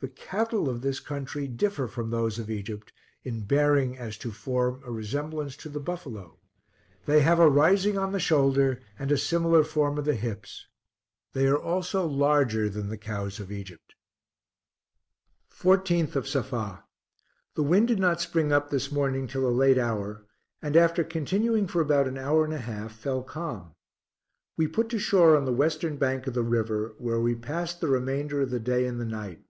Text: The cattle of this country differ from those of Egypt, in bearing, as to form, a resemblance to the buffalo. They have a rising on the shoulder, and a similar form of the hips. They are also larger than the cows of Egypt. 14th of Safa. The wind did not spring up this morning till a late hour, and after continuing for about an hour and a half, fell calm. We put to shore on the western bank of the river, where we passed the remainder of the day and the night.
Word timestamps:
The 0.00 0.06
cattle 0.08 0.68
of 0.68 0.80
this 0.80 1.00
country 1.00 1.48
differ 1.48 1.88
from 1.88 2.10
those 2.10 2.38
of 2.38 2.48
Egypt, 2.48 2.92
in 3.24 3.40
bearing, 3.40 3.98
as 3.98 4.16
to 4.18 4.30
form, 4.30 4.80
a 4.84 4.92
resemblance 4.92 5.56
to 5.56 5.68
the 5.68 5.80
buffalo. 5.80 6.38
They 7.06 7.18
have 7.22 7.40
a 7.40 7.48
rising 7.50 7.98
on 7.98 8.12
the 8.12 8.20
shoulder, 8.20 8.80
and 8.96 9.10
a 9.10 9.18
similar 9.18 9.64
form 9.64 9.98
of 9.98 10.04
the 10.04 10.14
hips. 10.14 10.68
They 11.32 11.48
are 11.48 11.58
also 11.58 12.06
larger 12.06 12.68
than 12.70 12.90
the 12.90 12.96
cows 12.96 13.40
of 13.40 13.50
Egypt. 13.50 13.96
14th 15.52 16.14
of 16.14 16.28
Safa. 16.28 16.84
The 17.56 17.64
wind 17.64 17.88
did 17.88 17.98
not 17.98 18.20
spring 18.20 18.52
up 18.52 18.70
this 18.70 18.92
morning 18.92 19.26
till 19.26 19.48
a 19.48 19.50
late 19.50 19.78
hour, 19.78 20.24
and 20.62 20.76
after 20.76 21.02
continuing 21.02 21.66
for 21.66 21.80
about 21.80 22.06
an 22.06 22.16
hour 22.16 22.44
and 22.44 22.54
a 22.54 22.58
half, 22.58 22.92
fell 22.92 23.24
calm. 23.24 23.74
We 24.56 24.68
put 24.68 24.90
to 24.90 24.98
shore 25.00 25.36
on 25.36 25.44
the 25.44 25.50
western 25.52 25.96
bank 25.96 26.28
of 26.28 26.34
the 26.34 26.44
river, 26.44 26.94
where 26.98 27.18
we 27.18 27.34
passed 27.34 27.80
the 27.80 27.88
remainder 27.88 28.40
of 28.42 28.50
the 28.50 28.60
day 28.60 28.86
and 28.86 29.00
the 29.00 29.04
night. 29.04 29.40